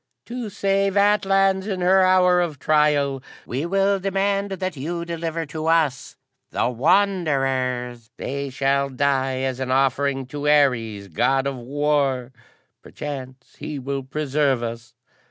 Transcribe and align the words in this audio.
"To 0.25 0.49
save 0.49 0.97
Atlans 0.97 1.67
in 1.67 1.81
her 1.81 2.01
hour 2.01 2.41
of 2.41 2.57
trial, 2.57 3.21
we 3.45 3.67
demand 3.67 4.49
that 4.53 4.75
ye 4.75 5.05
deliver 5.05 5.45
to 5.45 5.67
us 5.67 6.15
the 6.49 6.69
Wanderers. 6.69 8.09
They 8.17 8.49
shall 8.49 8.89
die 8.89 9.41
as 9.41 9.59
an 9.59 9.69
offering 9.69 10.25
to 10.29 10.49
Ares, 10.49 11.07
God 11.07 11.45
of 11.45 11.57
War. 11.57 12.31
Perchance 12.81 13.57
he 13.59 13.77
will 13.77 14.01
preserve 14.01 14.63
us." 14.63 14.95